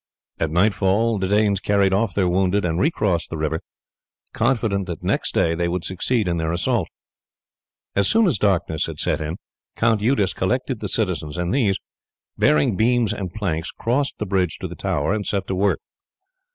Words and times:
At 0.39 0.49
nightfall 0.49 1.19
the 1.19 1.27
Danes 1.27 1.59
carried 1.59 1.93
off 1.93 2.15
their 2.15 2.27
wounded 2.27 2.65
and 2.65 2.79
recrossed 2.79 3.29
the 3.29 3.37
river, 3.37 3.61
confident 4.33 4.87
that 4.87 5.03
next 5.03 5.35
day 5.35 5.53
they 5.53 5.67
would 5.67 5.85
succeed 5.85 6.27
in 6.27 6.37
their 6.37 6.51
assault. 6.51 6.87
As 7.95 8.07
soon 8.09 8.25
as 8.25 8.39
darkness 8.39 8.87
had 8.87 8.99
set 8.99 9.21
in 9.21 9.37
Count 9.75 10.01
Eudes 10.01 10.33
collected 10.33 10.79
the 10.79 10.89
citizens, 10.89 11.37
and 11.37 11.53
these, 11.53 11.77
bearing 12.35 12.75
beams 12.75 13.13
and 13.13 13.31
planks, 13.31 13.69
crossed 13.69 14.17
the 14.17 14.25
bridge 14.25 14.57
to 14.61 14.67
the 14.67 14.73
tower, 14.73 15.13
and 15.13 15.27
set 15.27 15.45
to 15.45 15.53
work. 15.53 15.79